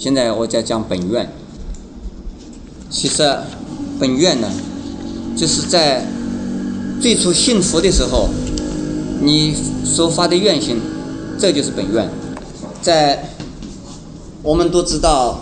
[0.00, 1.30] 现在我在讲本愿。
[2.88, 3.36] 其实
[3.98, 4.48] 本愿呢，
[5.36, 6.06] 就是在
[7.02, 8.30] 最初信佛的时候，
[9.20, 10.80] 你所发的愿心，
[11.38, 12.08] 这就是本愿。
[12.80, 13.28] 在
[14.42, 15.40] 我们都知道，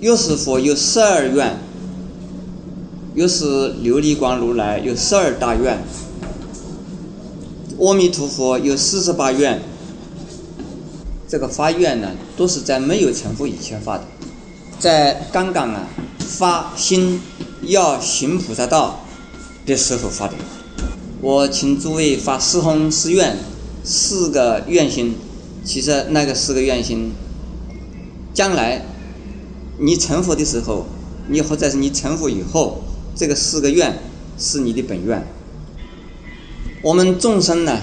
[0.00, 1.56] 药师佛有十二愿，
[3.14, 5.78] 又是琉璃光如来有十二大愿，
[7.78, 9.62] 阿弥陀佛有四十八愿。
[11.34, 14.04] 这个发愿呢，都是在没有成佛以前发的，
[14.78, 15.88] 在刚刚啊
[16.20, 17.20] 发心
[17.62, 19.04] 要行菩萨道
[19.66, 20.34] 的时候发的。
[21.20, 23.36] 我请诸位发四弘誓愿，
[23.82, 25.16] 四个愿心。
[25.64, 27.10] 其实那个四个愿心，
[28.32, 28.82] 将来
[29.80, 30.86] 你成佛的时候，
[31.26, 32.84] 你或者是你成佛以后，
[33.16, 33.98] 这个四个愿
[34.38, 35.26] 是你的本愿。
[36.80, 37.80] 我们众生呢，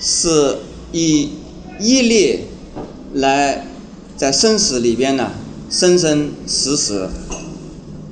[0.00, 0.58] 是
[0.90, 1.34] 以
[1.78, 2.40] 业力。
[3.14, 3.64] 来，
[4.16, 5.30] 在生死里边呢，
[5.70, 7.08] 生生死死，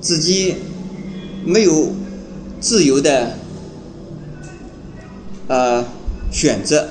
[0.00, 0.54] 自己
[1.44, 1.88] 没有
[2.60, 3.36] 自由的
[5.48, 5.84] 呃
[6.30, 6.90] 选择，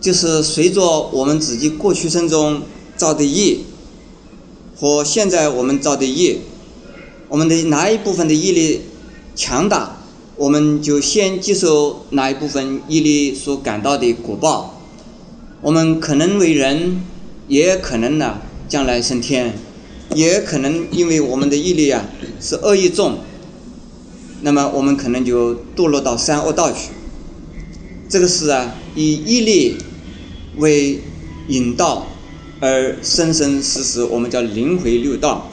[0.00, 2.62] 就是随着我们自己过去生中
[2.96, 3.58] 造的业
[4.76, 6.38] 和现在我们造的业，
[7.28, 8.82] 我们的哪一部分的业力
[9.34, 9.96] 强大，
[10.36, 14.71] 我们就先接受哪一部分业力所感到的果报。
[15.62, 17.02] 我们可能为人，
[17.46, 19.54] 也可能呢将来升天，
[20.12, 22.04] 也可能因为我们的业力啊
[22.40, 23.18] 是恶意重，
[24.40, 26.90] 那么我们可能就堕落到三恶道去。
[28.08, 29.76] 这个是啊以业力
[30.56, 31.00] 为
[31.46, 32.08] 引道
[32.58, 35.48] 而生生死死，我们叫轮回六道。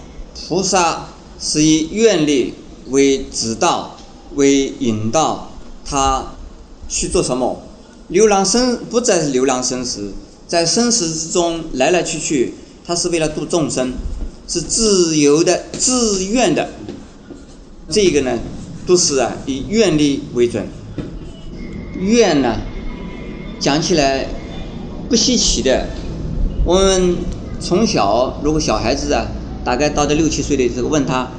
[0.48, 2.56] 菩萨是以愿力
[2.88, 3.96] 为指导，
[4.34, 5.52] 为引导
[5.86, 6.34] 他
[6.88, 7.62] 去做什么。
[8.10, 10.12] 流浪生不再是流浪生死，
[10.48, 13.94] 在生死之中来来去去，他是为了度众生，
[14.48, 16.70] 是自由的、自愿的。
[17.88, 18.40] 这个呢，
[18.88, 20.68] 都是啊以愿力为准。
[22.00, 22.62] 愿呢，
[23.60, 24.28] 讲起来
[25.08, 25.90] 不稀奇的。
[26.66, 27.16] 我们
[27.62, 29.28] 从小，如果小孩子啊，
[29.64, 31.32] 大概到了六七岁的时候，问他：“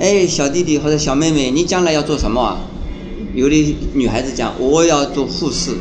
[0.00, 2.60] 哎，小弟弟或者小妹妹，你将来要做什么啊？”
[3.36, 5.72] 有的女孩子讲：“我要做护士。”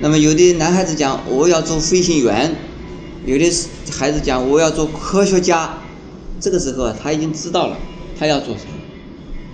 [0.00, 2.54] 那么有的男孩子讲我要做飞行员，
[3.24, 3.50] 有的
[3.90, 5.78] 孩子讲我要做科学家，
[6.40, 7.76] 这个时候啊他已经知道了
[8.18, 8.70] 他要做什么。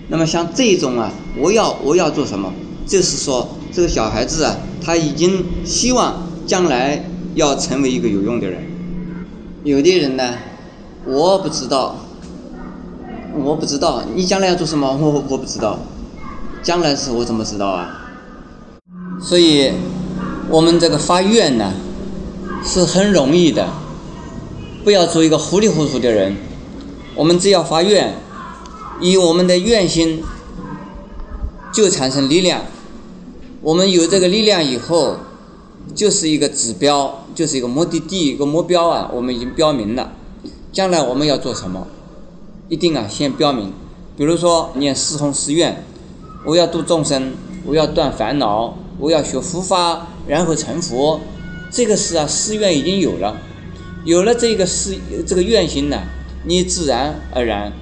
[0.08, 2.52] 那么像这种啊，我要我要做什么，
[2.84, 8.64] 就是说这个小孩子啊他已经希望将来要成为一个有用的人。
[9.62, 10.34] 有的人呢，
[11.06, 11.96] 我不知道，
[13.36, 15.78] 我不知道你将来要做什么，我我不知道，
[16.62, 18.10] 将来是我怎么知道啊？
[19.20, 19.70] 所以。
[20.50, 21.72] 我们这个发愿呢，
[22.64, 23.68] 是很容易的，
[24.82, 26.36] 不要做一个糊里糊涂的人。
[27.14, 28.14] 我们只要发愿，
[29.00, 30.24] 以我们的愿心
[31.72, 32.62] 就产生力量。
[33.62, 35.18] 我们有这个力量以后，
[35.94, 39.08] 就是一个指标，就是一个目的地，一个目标啊。
[39.14, 40.10] 我们已经标明了，
[40.72, 41.86] 将来我们要做什么，
[42.68, 43.72] 一定啊先标明。
[44.16, 45.84] 比如说念四弘誓愿，
[46.44, 47.34] 我要度众生，
[47.64, 50.08] 我要断烦恼，我要学佛法。
[50.26, 51.20] 然后成佛，
[51.70, 53.36] 这个是啊，誓愿已经有了，
[54.04, 56.02] 有了这个誓这个愿心呢，
[56.44, 57.72] 你自然而然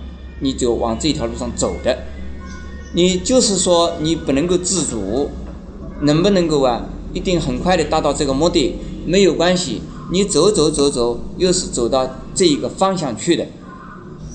[0.41, 1.99] 你就往这条路上走的。
[2.95, 5.31] 你就是说你不能够自主，
[6.01, 6.87] 能不能够啊？
[7.13, 8.77] 一定很快的达到这个目的
[9.07, 13.47] 没有关系，你走走走走，又是走到这一个方向去的。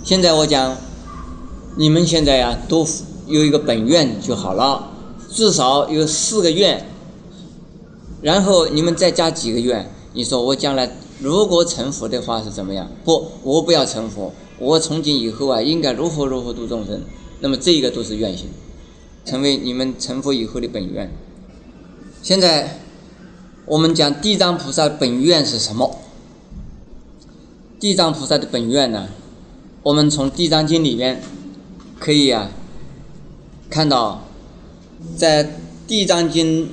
[0.03, 0.75] 现在我讲，
[1.75, 2.85] 你们现在呀都
[3.27, 4.91] 有一个本愿就好了，
[5.31, 6.89] 至少有四个愿。
[8.23, 10.89] 然后你们再加几个愿，你说我将来
[11.19, 12.89] 如果成佛的话是怎么样？
[13.03, 17.01] 不，我不要成佛，我从今以后啊，应该如何如何度众生。
[17.41, 18.47] 那么这个都是愿心，
[19.25, 21.11] 成为你们成佛以后的本愿。
[22.21, 22.79] 现在
[23.65, 25.99] 我们讲地藏菩萨本愿是什么？
[27.77, 29.09] 地藏菩萨的本愿呢？
[29.83, 31.21] 我们从地藏经里面
[31.99, 32.49] 可以啊
[33.69, 34.25] 看到，
[35.17, 36.69] 在地藏经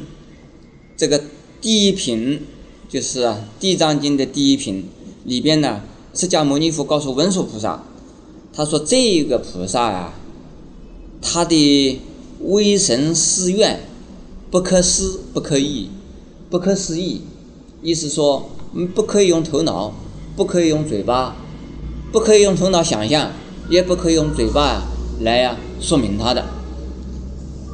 [0.97, 1.21] 这个。
[1.61, 2.41] 第一品
[2.89, 3.25] 就是
[3.61, 4.87] 《地藏经》的第一品
[5.25, 5.83] 里边呢，
[6.15, 7.85] 释迦牟尼佛告诉文殊菩萨，
[8.53, 10.15] 他说这个菩萨呀，
[11.21, 12.01] 他的
[12.41, 13.81] 威神誓愿
[14.51, 15.91] 不可思不可议，
[16.49, 17.21] 不可思议，
[17.83, 18.51] 意思说，
[18.95, 19.93] 不可以用头脑，
[20.35, 21.37] 不可以用嘴巴，
[22.11, 23.33] 不可以用头脑想象，
[23.69, 24.85] 也不可以用嘴巴
[25.21, 26.60] 来呀说明他的。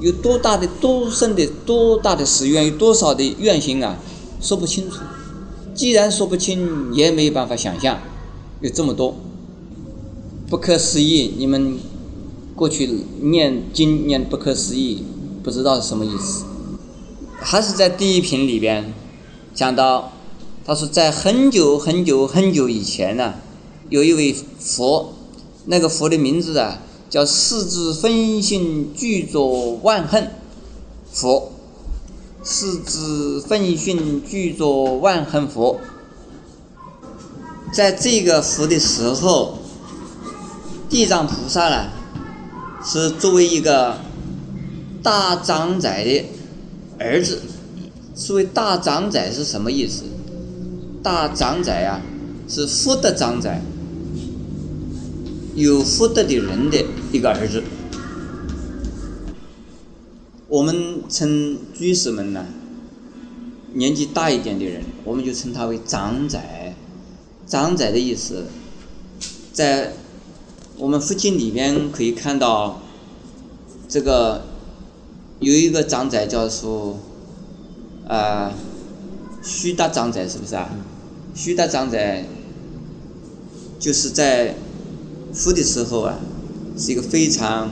[0.01, 3.97] 有多大的多深的多大的誓愿，有多少的愿心啊，
[4.41, 4.99] 说不清楚。
[5.75, 7.99] 既然说不清，也没有办法想象。
[8.61, 9.15] 有这么多，
[10.49, 11.35] 不可思议。
[11.37, 11.79] 你们
[12.55, 12.89] 过去
[13.21, 15.05] 念经念不可思议，
[15.43, 16.45] 不知道是什么意思。
[17.39, 18.95] 还是在第一品里边
[19.55, 20.13] 讲到，
[20.65, 23.35] 他说在很久很久很久以前呢，
[23.91, 25.13] 有一位佛，
[25.67, 26.81] 那个佛的名字啊
[27.17, 30.33] 叫四智分性具作万恨
[31.11, 31.51] 佛，
[32.45, 35.81] 四智分性具作万恨佛。
[37.73, 39.57] 在这个佛的时候，
[40.91, 41.87] 地藏菩萨呢
[42.85, 43.97] 是作为一个
[45.03, 46.27] 大长宰的
[46.99, 47.41] 儿子。
[48.15, 50.03] 所谓大长宰是什么意思？
[51.03, 52.03] 大长宰啊，
[52.47, 53.63] 是福德长宰，
[55.57, 57.63] 有福德的人的一个儿子。
[60.49, 62.45] 我们称居士们呢，
[63.73, 66.75] 年纪大一点的人，我们就称他为长仔。
[67.47, 68.45] 长仔的意思，
[69.53, 69.95] 在
[70.77, 72.83] 我们附近里边可以看到，
[73.89, 74.45] 这个
[75.41, 76.99] 有一个长宰叫做
[78.07, 78.53] 啊
[79.43, 80.69] 徐大长宰，是不是啊？
[81.35, 82.27] 徐大长宰
[83.79, 84.57] 就是在
[85.37, 86.19] 佛的时候啊，
[86.79, 87.69] 是一个非常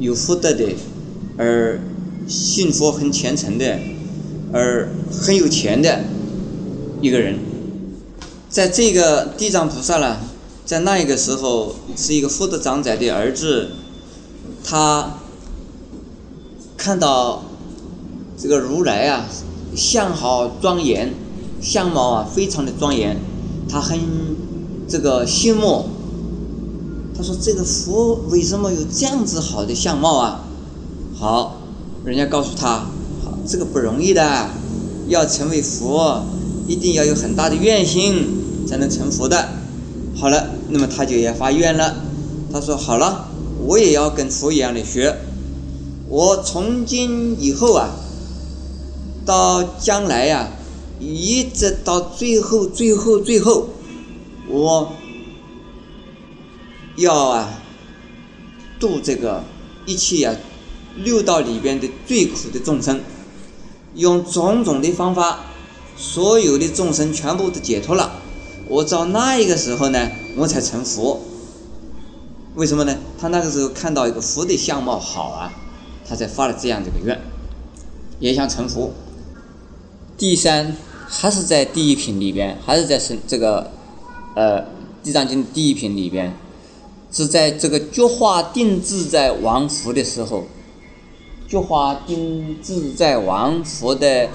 [0.00, 0.74] 有福德的，
[1.38, 1.80] 而
[2.26, 3.78] 信佛很虔诚的，
[4.52, 6.02] 而很有钱的
[7.00, 7.38] 一个人。
[8.50, 10.16] 在这个地藏菩萨呢，
[10.66, 13.68] 在那一个时候是一个福德长者的儿子，
[14.64, 15.20] 他
[16.76, 17.44] 看到
[18.36, 19.28] 这个如来啊，
[19.76, 21.14] 相好庄严，
[21.62, 23.16] 相貌啊非常的庄严，
[23.68, 23.96] 他很
[24.88, 25.84] 这个羡慕。
[27.16, 30.44] 他说：“这个佛为什么有这样子好的相貌啊？”
[31.18, 31.60] 好，
[32.04, 32.86] 人家告诉他
[33.24, 34.50] ：“好，这个不容易的，
[35.08, 36.24] 要成为佛，
[36.66, 39.50] 一定要有很大的愿心。”才能成佛的，
[40.16, 41.96] 好了，那么他就也发愿了。
[42.50, 43.28] 他说：“好了，
[43.66, 45.14] 我也要跟佛一样的学。
[46.08, 47.90] 我从今以后啊，
[49.26, 50.48] 到将来呀，
[50.98, 53.68] 一直到最后、最后、最后，
[54.48, 54.92] 我
[56.96, 57.60] 要啊
[58.78, 59.44] 度这个
[59.86, 60.34] 一切啊
[60.96, 63.00] 六道里边的最苦的众生，
[63.94, 65.40] 用种种的方法，
[65.96, 68.20] 所有的众生全部都解脱了。”
[68.66, 71.20] 我到那一个时候呢，我才成佛。
[72.54, 72.96] 为什么呢？
[73.20, 75.52] 他那个时候看到一个佛的相貌好啊，
[76.08, 77.20] 他才发了这样的一个愿，
[78.20, 78.92] 也想成佛。
[80.16, 80.76] 第三，
[81.08, 83.72] 还是在第一品里边，还是在是这个
[84.36, 84.62] 呃
[85.02, 86.34] 《地藏经》第一品里边，
[87.14, 90.48] 是在这个菊花定制在王佛的时候，
[91.46, 94.28] 菊花定制在王佛的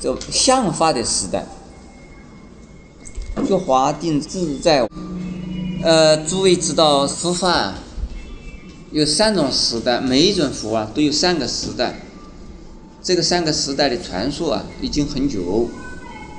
[0.00, 1.44] 这相法的时代。
[3.44, 4.88] 菊花定制在，
[5.82, 7.74] 呃，诸位知道佛法
[8.92, 12.00] 有三种时代，每一种佛啊都有三个时代。
[13.02, 15.68] 这个三个时代的传说啊已经很久。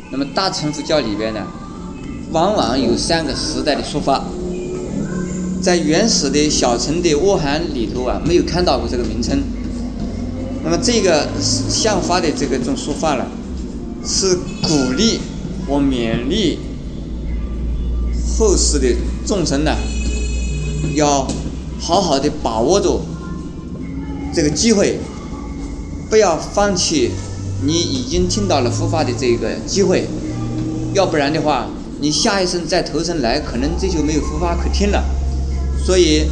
[0.10, 1.46] 那么大乘佛教里边呢，
[2.32, 4.24] 往往有三个时代的说法。
[5.62, 9.42] 在原始的小乘的阿含里头啊，没有看到过这个名称。
[10.64, 13.26] 那么这个相法的这个种说法呢，
[14.06, 15.20] 是鼓励
[15.68, 16.60] 或勉励。
[18.38, 18.88] 后世的
[19.26, 19.76] 众生呢，
[20.96, 21.28] 要
[21.78, 23.02] 好好的把握住
[24.34, 24.98] 这个机会，
[26.10, 27.12] 不要放弃
[27.66, 30.08] 你已经听到了佛法的这个机会，
[30.94, 31.68] 要不然的话，
[32.00, 35.04] 你下一生再投生来，可能这就没有佛法可听了。
[35.86, 36.30] 所以，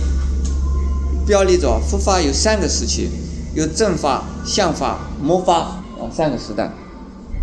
[1.26, 3.10] 标立着佛法有三个时期，
[3.56, 6.72] 有正法、相法、魔法啊三个时代。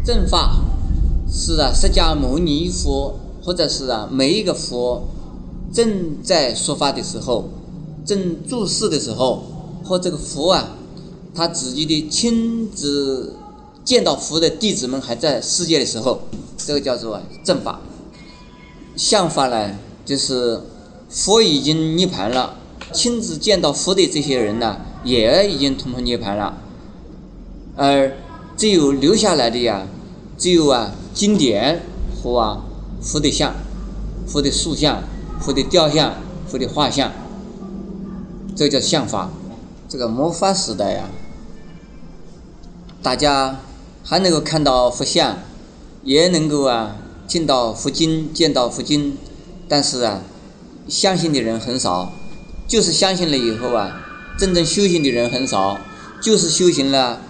[0.04, 0.56] 正法
[1.30, 3.20] 是啊，释迦牟尼佛。
[3.46, 5.06] 或者是啊，每一个佛
[5.70, 7.50] 正在说法的时候，
[8.06, 9.44] 正注视的时候，
[9.84, 10.70] 或这个佛啊，
[11.34, 13.34] 他自己的亲自
[13.84, 16.22] 见到佛的弟子们还在世界的时候，
[16.56, 17.80] 这个叫做正法。
[18.96, 19.74] 相法呢，
[20.06, 20.58] 就是
[21.14, 22.56] 佛已经涅盘了，
[22.92, 26.58] 亲自见到佛的这些人呢，也已经通通涅盘了，
[27.76, 28.16] 而
[28.56, 29.86] 只有留下来的呀，
[30.36, 31.82] 只有啊经典
[32.20, 32.64] 和啊。
[33.00, 33.54] 佛的像，
[34.26, 35.02] 佛的塑像，
[35.38, 36.14] 佛的雕像，
[36.48, 37.12] 佛的画像，
[38.56, 39.30] 这叫相法。
[39.90, 41.10] 这个魔法时代呀，
[43.02, 43.60] 大家
[44.02, 45.36] 还能够看到佛像，
[46.02, 49.18] 也能够啊见到佛经，见到佛经，
[49.68, 50.22] 但是啊，
[50.88, 52.12] 相信的人很少。
[52.66, 54.00] 就是相信了以后啊，
[54.38, 55.78] 真正修行的人很少。
[56.20, 57.20] 就是修行了，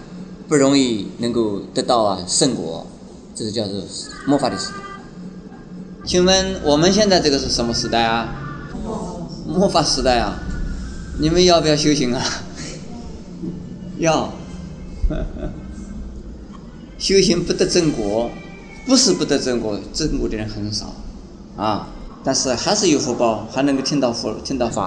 [0.47, 2.87] 不容易能够得到啊圣果。
[3.35, 3.83] 这是叫做
[4.25, 4.75] 魔法的时代。
[6.05, 8.35] 请问我们现在这个是什么时代啊？
[9.47, 10.39] 末法时代啊！
[11.19, 12.23] 你们要不要修行啊？
[13.99, 14.33] 要。
[16.97, 18.31] 修行不得正果，
[18.87, 20.95] 不是不得正果，正果的人很少，
[21.57, 21.89] 啊，
[22.25, 24.83] 但是还是有福报，还能够听到佛，听到法。